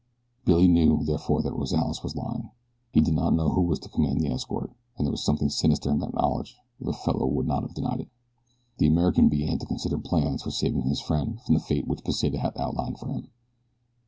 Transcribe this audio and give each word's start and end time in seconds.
Billy 0.45 0.67
knew, 0.67 1.03
therefore, 1.03 1.43
that 1.43 1.53
Rozales 1.53 2.01
was 2.01 2.15
lying. 2.15 2.49
He 2.91 3.01
did 3.01 3.13
know 3.13 3.49
who 3.49 3.61
was 3.61 3.77
to 3.81 3.87
command 3.89 4.19
the 4.19 4.29
escort, 4.31 4.71
and 4.97 5.05
there 5.05 5.11
was 5.11 5.23
something 5.23 5.47
sinister 5.47 5.91
in 5.91 5.99
that 5.99 6.15
knowledge 6.15 6.57
or 6.79 6.85
the 6.87 6.97
fellow 6.97 7.27
would 7.27 7.45
not 7.45 7.61
have 7.61 7.75
denied 7.75 7.99
it. 7.99 8.09
The 8.79 8.87
American 8.87 9.29
began 9.29 9.59
to 9.59 9.67
consider 9.67 9.99
plans 9.99 10.41
for 10.41 10.49
saving 10.49 10.89
his 10.89 11.01
friend 11.01 11.39
from 11.43 11.53
the 11.53 11.61
fate 11.61 11.87
which 11.87 12.03
Pesita 12.03 12.39
had 12.39 12.57
outlined 12.57 12.97
for 12.97 13.09
him. 13.09 13.29